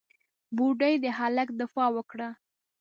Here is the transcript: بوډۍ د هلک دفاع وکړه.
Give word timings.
بوډۍ 0.55 0.93
د 1.03 1.05
هلک 1.19 1.47
دفاع 1.61 1.89
وکړه. 1.95 2.29